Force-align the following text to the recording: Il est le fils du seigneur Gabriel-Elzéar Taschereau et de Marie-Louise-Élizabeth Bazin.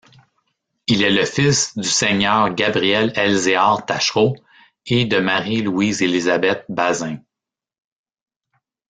Il 0.87 1.03
est 1.03 1.11
le 1.11 1.25
fils 1.25 1.77
du 1.77 1.87
seigneur 1.87 2.55
Gabriel-Elzéar 2.55 3.85
Taschereau 3.85 4.35
et 4.87 5.05
de 5.05 5.19
Marie-Louise-Élizabeth 5.19 6.65
Bazin. 6.69 7.19